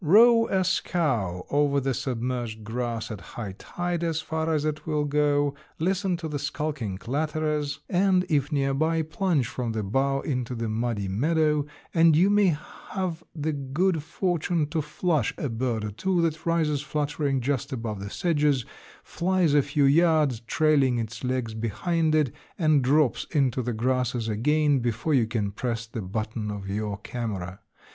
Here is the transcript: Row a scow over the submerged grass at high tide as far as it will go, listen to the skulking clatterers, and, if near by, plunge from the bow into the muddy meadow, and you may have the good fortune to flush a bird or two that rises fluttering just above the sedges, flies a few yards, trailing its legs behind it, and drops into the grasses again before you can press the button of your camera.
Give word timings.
Row 0.03 0.47
a 0.47 0.63
scow 0.63 1.45
over 1.51 1.79
the 1.79 1.93
submerged 1.93 2.63
grass 2.63 3.11
at 3.11 3.21
high 3.37 3.53
tide 3.59 4.03
as 4.03 4.19
far 4.19 4.51
as 4.51 4.65
it 4.65 4.87
will 4.87 5.05
go, 5.05 5.53
listen 5.77 6.17
to 6.17 6.27
the 6.27 6.39
skulking 6.39 6.97
clatterers, 6.97 7.77
and, 7.87 8.25
if 8.27 8.51
near 8.51 8.73
by, 8.73 9.03
plunge 9.03 9.45
from 9.47 9.73
the 9.73 9.83
bow 9.83 10.19
into 10.21 10.55
the 10.55 10.67
muddy 10.67 11.07
meadow, 11.07 11.67
and 11.93 12.15
you 12.15 12.31
may 12.31 12.57
have 12.89 13.23
the 13.35 13.51
good 13.53 14.01
fortune 14.01 14.65
to 14.65 14.81
flush 14.81 15.35
a 15.37 15.49
bird 15.49 15.85
or 15.85 15.91
two 15.91 16.19
that 16.23 16.47
rises 16.47 16.81
fluttering 16.81 17.39
just 17.39 17.71
above 17.71 17.99
the 17.99 18.09
sedges, 18.09 18.65
flies 19.03 19.53
a 19.53 19.61
few 19.61 19.85
yards, 19.85 20.39
trailing 20.39 20.97
its 20.97 21.23
legs 21.23 21.53
behind 21.53 22.15
it, 22.15 22.33
and 22.57 22.81
drops 22.81 23.27
into 23.29 23.61
the 23.61 23.71
grasses 23.71 24.27
again 24.27 24.79
before 24.79 25.13
you 25.13 25.27
can 25.27 25.51
press 25.51 25.85
the 25.85 26.01
button 26.01 26.49
of 26.49 26.67
your 26.67 26.97
camera. 27.01 27.59